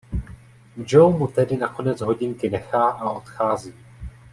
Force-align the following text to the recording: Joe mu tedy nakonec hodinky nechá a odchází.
Joe 0.87 1.13
mu 1.17 1.27
tedy 1.27 1.57
nakonec 1.57 2.01
hodinky 2.01 2.49
nechá 2.49 2.89
a 2.89 3.09
odchází. 3.09 3.73